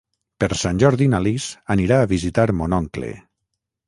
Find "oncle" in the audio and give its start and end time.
2.79-3.11